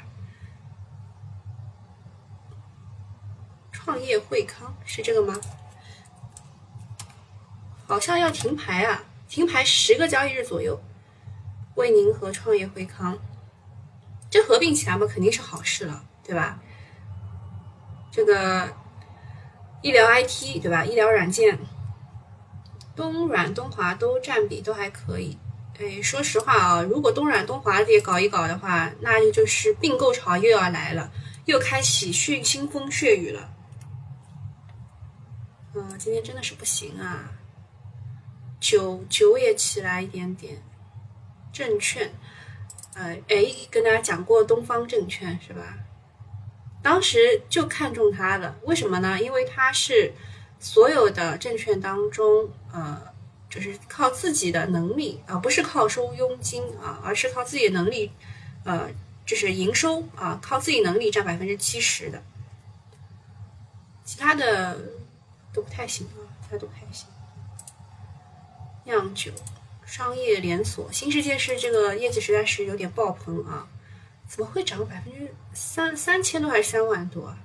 [3.72, 5.36] 创业惠康是这个吗？
[7.88, 10.77] 好像要停牌啊，停牌十个交易日左右。
[11.75, 13.17] 魏宁和创业惠康，
[14.30, 16.60] 这合并起来嘛，肯定是好事了，对吧？
[18.12, 18.73] 这个
[19.82, 20.84] 医疗 IT 对吧？
[20.84, 21.58] 医疗软件，
[22.98, 25.38] 东软、东华都占比都还可以。
[25.80, 31.10] 哎，说实话啊，如果东软、东华也搞一搞的话，那就就是并购潮又要来了，
[31.46, 33.50] 又开启血腥风血雨了。
[35.75, 37.32] 嗯，今天真的是不行啊。
[38.60, 40.62] 九九也起来一点点，
[41.54, 42.12] 证券，
[42.94, 45.78] 呃，哎，跟大家讲过东方证券是吧？
[46.82, 49.22] 当时就看中它了，为什么呢？
[49.22, 50.14] 因为它是
[50.60, 53.02] 所有的证券当中，呃，
[53.50, 58.12] 就是靠自己的能力啊，不是靠收佣金啊，而是靠自己的能力，
[58.64, 58.90] 呃，
[59.26, 62.24] 就是营收啊，靠自己能力占百分之七十的，
[64.06, 64.78] 其他的
[65.54, 67.08] 都不太行啊，其他都不太行。
[68.90, 69.31] 酿酒
[69.85, 73.67] 商业连锁，新世界是这个业绩实在是有点爆棚啊，
[74.27, 77.37] 怎么会涨百分之三三千多还是三万多啊？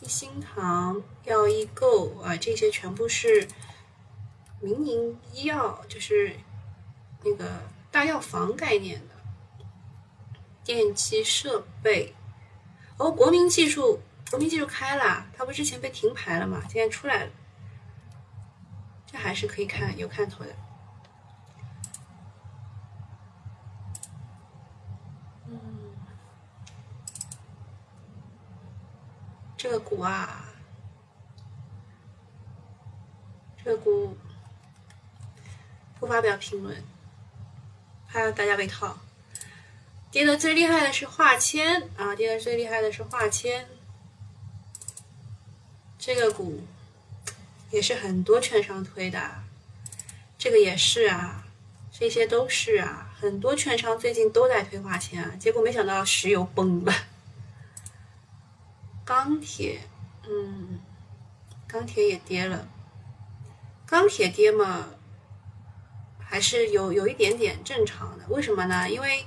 [0.00, 3.46] 一心堂、药一购啊，这些全部是
[4.62, 6.34] 民营医药，就是
[7.22, 9.14] 那个大药房概念的。
[10.64, 12.14] 电机设备，
[12.96, 14.00] 哦，国民技术，
[14.30, 16.62] 国民技术开了，它不之前被停牌了嘛？
[16.70, 17.30] 现在出来了，
[19.10, 20.54] 这还是可以看，有看头的。
[25.48, 25.96] 嗯
[29.56, 30.44] 这个股啊，
[33.62, 34.16] 这个股
[35.98, 36.82] 不发表评论，
[38.06, 38.96] 怕大家被套。
[40.10, 43.68] 跌的最厉害的是化纤啊，跌的最厉害的是化纤。
[45.98, 46.62] 这个股
[47.70, 49.20] 也是很多券商推的，
[50.36, 51.44] 这个也是啊，
[51.90, 56.92] 这些都是啊，很多券商最近都在推化纤啊，结果没想到石油崩了。
[59.04, 59.80] 钢铁，
[60.28, 60.80] 嗯，
[61.66, 62.68] 钢铁也跌了。
[63.86, 64.86] 钢铁跌嘛，
[66.18, 68.24] 还是有有一点点正常的。
[68.28, 68.88] 为什么呢？
[68.88, 69.26] 因为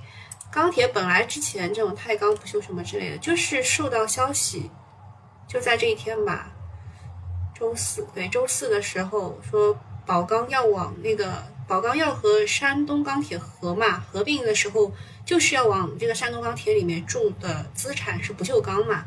[0.50, 4.72] 钢铁本来之前这种钛钢不锈什么之类的，就是受到消息，
[5.50, 6.53] 就在这一天吧，
[7.54, 14.92] 周四对周四的时候说宝钢要往那个宝钢要和山东钢铁合嘛，合并的时候
[15.26, 19.06] 就是要往这个山东钢铁里面注的资产是不锈钢嘛。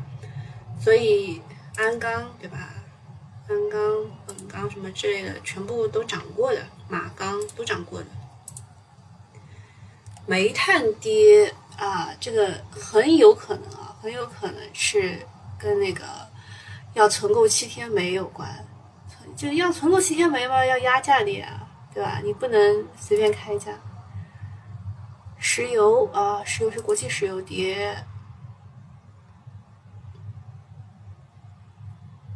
[0.79, 1.41] 所以
[1.75, 2.73] 鞍钢对吧？
[3.49, 3.79] 鞍钢、
[4.25, 8.05] 本钢什么之类的，全部都涨过的，马钢都涨过的。
[10.25, 15.19] 煤炭跌啊，这个很有可能啊，很有可能是
[15.57, 16.03] 跟那个
[16.97, 18.49] 要存够七天煤有关。
[19.35, 22.19] 就要存够七天煤嘛，要压价的呀，对吧？
[22.23, 23.71] 你不能随便开价。
[25.37, 27.95] 石油啊，石油是国际石油跌。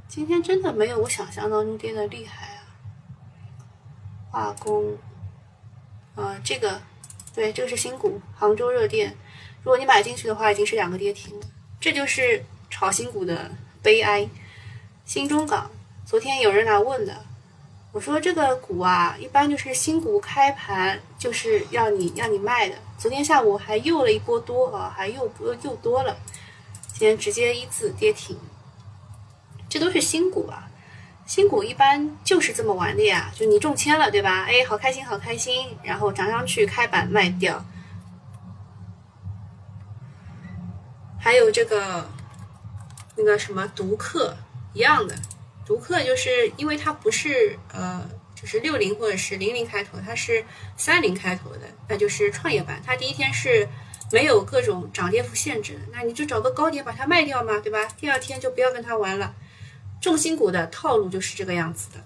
[0.08, 2.62] 今天真的没有我想象当中跌的厉害啊！
[4.30, 4.96] 化工，
[6.14, 6.80] 啊，这个，
[7.34, 9.18] 对，这个是新股，杭州热电。
[9.64, 11.48] 如果你买进去的话，已经是两个跌停了。
[11.80, 13.50] 这就是炒新股的
[13.82, 14.30] 悲哀。
[15.14, 15.70] 新中港，
[16.06, 17.14] 昨天有人来问的，
[17.92, 22.76] 我说这个股啊，一般就是新股开盘就是要你要你卖的。
[22.98, 26.16] 昨天下午还又了一波多啊，还又又又多了，
[26.94, 28.40] 今天直接一字跌停。
[29.68, 30.70] 这都是新股啊，
[31.26, 34.46] 新股一般就是这么玩的呀，就你中签了，对吧？
[34.46, 37.66] 哎，好开心，好开心，然后涨上去开板卖掉。
[41.20, 42.10] 还有这个
[43.18, 44.38] 那个什么独克
[44.74, 45.16] 一样的，
[45.66, 50.44] 独克就是因为它不是呃，就是六零或者是零零开头，它是
[50.78, 53.68] 三零开头的，那就是创业板，它第一天是
[54.12, 57.86] 没有各种涨跌幅限制的，那你就找个高点把它卖掉嘛，对吧？
[57.98, 59.36] 第二天就不要跟它玩了。
[60.02, 62.04] 重心股的套路就是这个样子的。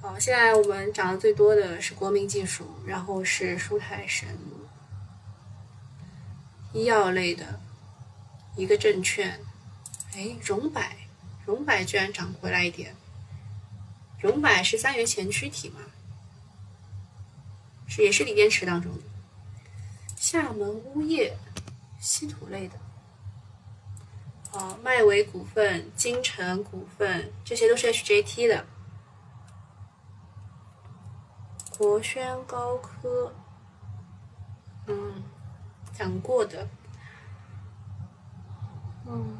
[0.00, 4.28] 好，现在我们涨得最多的是国民技术，然后是舒泰神，
[6.72, 7.58] 医药类的
[8.54, 9.40] 一个证券，
[10.14, 10.96] 哎，荣百，
[11.46, 12.94] 荣百居然涨回来一点。
[14.20, 15.80] 荣百是三元前驱体嘛？
[17.86, 19.00] 是也是锂电池当中的。
[20.16, 21.36] 厦门钨业，
[22.00, 22.78] 稀土类的。
[24.52, 28.64] 哦，迈维股份、金城股份，这些都是 HJT 的。
[31.76, 33.34] 国轩高科，
[34.86, 35.22] 嗯，
[35.92, 36.66] 讲过的。
[39.06, 39.36] 嗯，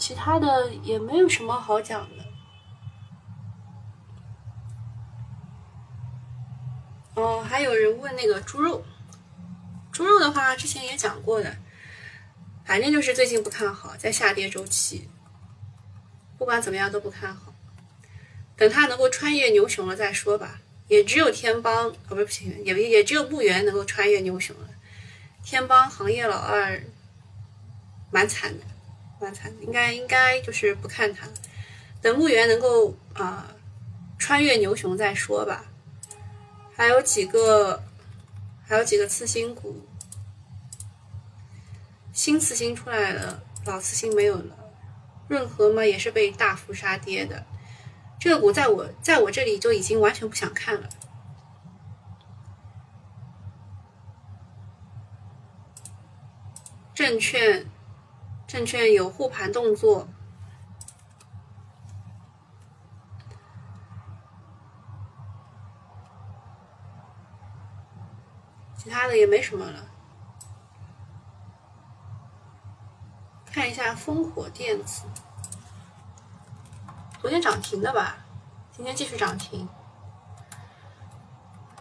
[0.00, 2.24] 其他的也没有什么好讲的。
[7.14, 8.82] 哦，还有人问那个猪肉，
[9.92, 11.54] 猪肉的话，之前也讲过的。
[12.64, 15.10] 反正就是最近不看好，在下跌周期，
[16.38, 17.52] 不管怎么样都不看好。
[18.56, 20.60] 等它能够穿越牛熊了再说吧。
[20.88, 24.68] 也只有天邦，啊不是不行，也也只有牧原能够穿越牛熊了。
[25.44, 26.82] 天邦行业老二，
[28.10, 28.64] 蛮惨的，
[29.20, 31.28] 蛮惨的，应该应该就是不看它。
[32.00, 33.46] 等牧原能够啊
[34.18, 35.66] 穿越牛熊再说吧。
[36.74, 37.82] 还有几个，
[38.66, 39.86] 还有几个次新股。
[42.12, 44.56] 新次新出来了，老次新没有了。
[45.28, 47.44] 润和嘛也是被大幅杀跌的。
[48.18, 50.88] 这个股在我在我这里就已经完全不想看了。
[56.94, 57.64] 证券，
[58.50, 60.08] 证券有护盘动作，
[68.76, 69.86] 其他的也没什么了。
[73.46, 75.04] 看一下烽火电子，
[77.20, 78.16] 昨天涨停的吧？
[78.72, 79.68] 今天继续涨停，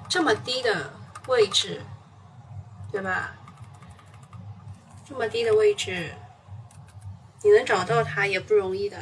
[0.08, 0.94] 这么低的
[1.28, 1.82] 位置，
[2.92, 3.32] 对吧？
[5.04, 6.14] 这么低的位置，
[7.44, 8.98] 你能找到它也不容易的。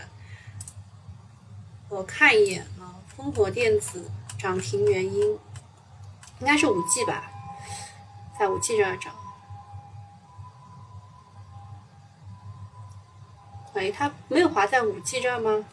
[1.89, 5.39] 我看一眼啊，烽火电子涨停原因
[6.39, 7.31] 应该是五 G 吧，
[8.37, 9.13] 在五 G 这儿涨。
[13.73, 15.65] 哎，它没有划在五 G 这儿吗？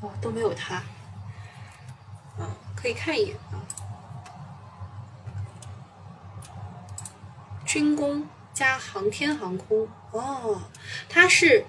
[0.00, 0.82] 哦，都没有它。
[2.38, 3.62] 嗯，可以看一眼啊。
[7.72, 10.60] 军工加航天航空哦，
[11.08, 11.64] 它是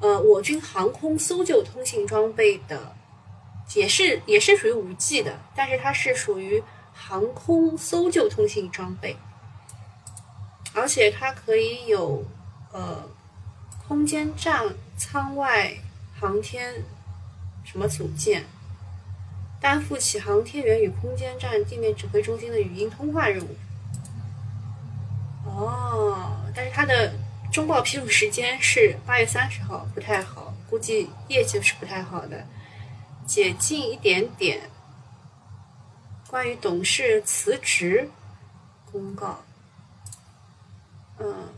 [0.00, 2.94] 呃我军航空搜救通信装备的，
[3.74, 6.62] 也是也是属于五 G 的，但是它是属于
[6.94, 9.16] 航空搜救通信装备，
[10.74, 12.24] 而且它可以有
[12.72, 13.10] 呃
[13.88, 14.64] 空间站
[14.96, 15.72] 舱外
[16.20, 16.84] 航天
[17.64, 18.44] 什么组件，
[19.60, 23.56] 担负起航天员与空间站地面指挥中心的语音通话任务。
[25.58, 27.12] 哦，但是它的
[27.52, 32.46] 中报披露时间是八月三十号，不太好，估计业绩是不太好的。
[33.26, 34.70] 解禁一点点，
[36.28, 38.08] 关于董事辞职
[38.92, 39.44] 公告，
[41.18, 41.48] 嗯，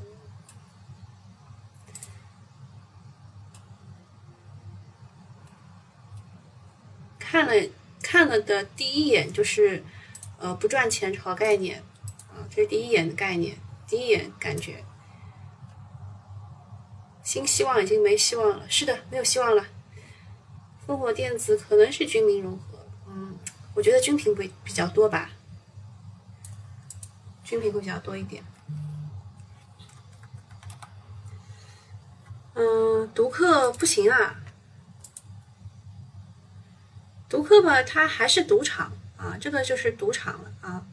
[7.18, 7.52] 看了
[8.02, 9.84] 看了的第一眼就是，
[10.38, 11.80] 呃，不赚钱炒概念，
[12.30, 13.56] 啊，这是第一眼的概念。
[13.90, 14.84] 第一眼感觉，
[17.24, 18.70] 新希望已经没希望了。
[18.70, 19.66] 是的，没有希望了。
[20.86, 23.36] 烽火电子可能是军民融合，嗯，
[23.74, 25.30] 我觉得军品会比较多吧，
[27.42, 28.44] 军品会比较多一点。
[32.54, 34.36] 嗯，独克不行啊，
[37.28, 40.86] 独克吧，它还是赌场啊，这个就是赌场了啊，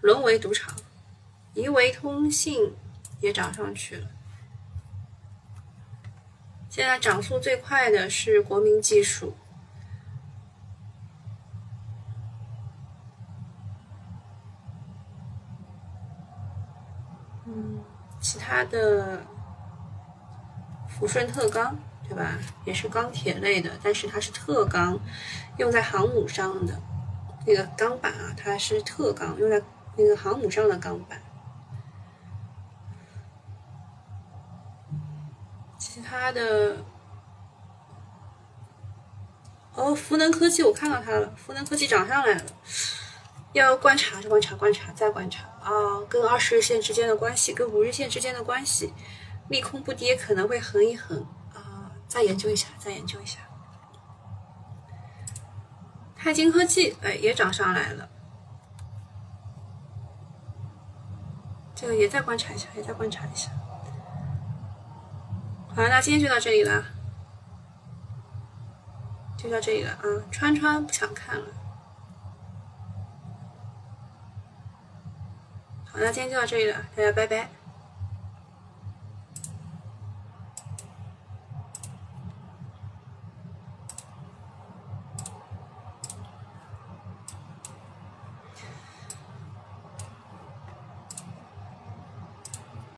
[0.00, 0.74] 沦为赌场。
[1.58, 2.72] 移为通信
[3.20, 4.06] 也涨上去了，
[6.70, 9.34] 现在涨速最快的是国民技术，
[17.44, 17.82] 嗯，
[18.20, 19.20] 其他的
[20.88, 21.76] 抚顺特钢
[22.08, 22.38] 对吧？
[22.64, 24.96] 也是钢铁类的，但是它是特钢，
[25.56, 26.80] 用在航母上的
[27.44, 29.60] 那个钢板啊，它是特钢，用在
[29.96, 31.20] 那个航母上的钢板。
[36.28, 36.76] 它的
[39.72, 42.44] 哦，福能科技我看到它了，福能科技涨上来了，
[43.54, 48.92] 要观察，观察，观察，再观察啊，跟二十日线之间的关系，跟五日线之间的关系，
[49.48, 51.18] 利空不跌可能会横一横
[51.54, 53.38] 啊，再研究一下，再研究一下。
[56.14, 58.06] 泰晶科技哎也涨上来了，
[61.74, 63.50] 这个也再观察一下，也再观察一下。
[65.78, 66.84] 好，那今天就到这里了，
[69.36, 70.02] 就到这里了啊！
[70.28, 71.46] 川川不想看了。
[75.86, 77.48] 好，那今天就到这里了，大家拜拜。